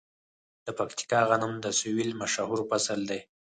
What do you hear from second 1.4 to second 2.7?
د سویل مشهور